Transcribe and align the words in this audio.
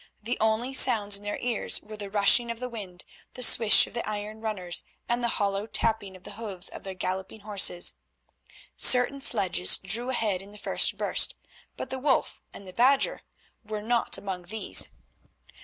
The 0.23 0.39
only 0.41 0.73
sounds 0.73 1.15
in 1.15 1.21
their 1.21 1.37
ears 1.37 1.79
were 1.79 1.95
the 1.95 2.09
rushing 2.09 2.49
of 2.49 2.59
the 2.59 2.69
wind, 2.69 3.05
the 3.35 3.43
swish 3.43 3.85
of 3.85 3.93
the 3.93 4.09
iron 4.09 4.41
runners, 4.41 4.81
and 5.07 5.23
the 5.23 5.27
hollow 5.37 5.67
tapping 5.67 6.15
of 6.15 6.23
the 6.23 6.31
hooves 6.31 6.69
of 6.69 6.83
their 6.83 6.95
galloping 6.95 7.41
horses. 7.41 7.93
Certain 8.75 9.21
sledges 9.21 9.77
drew 9.77 10.09
ahead 10.09 10.41
in 10.41 10.53
the 10.53 10.57
first 10.57 10.97
burst, 10.97 11.35
but 11.77 11.91
the 11.91 11.99
Wolf 11.99 12.41
and 12.51 12.67
the 12.67 12.73
Badger 12.73 13.21
were 13.63 13.83
not 13.83 14.17
among 14.17 14.45
these. 14.45 14.87